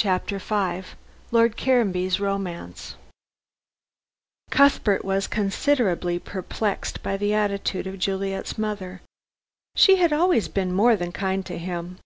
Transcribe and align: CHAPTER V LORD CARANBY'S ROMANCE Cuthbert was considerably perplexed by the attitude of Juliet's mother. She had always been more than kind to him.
CHAPTER 0.00 0.38
V 0.38 0.86
LORD 1.32 1.56
CARANBY'S 1.56 2.20
ROMANCE 2.20 2.94
Cuthbert 4.48 5.04
was 5.04 5.26
considerably 5.26 6.20
perplexed 6.20 7.02
by 7.02 7.16
the 7.16 7.34
attitude 7.34 7.88
of 7.88 7.98
Juliet's 7.98 8.56
mother. 8.56 9.02
She 9.74 9.96
had 9.96 10.12
always 10.12 10.46
been 10.46 10.70
more 10.72 10.94
than 10.94 11.10
kind 11.10 11.44
to 11.46 11.58
him. 11.58 11.98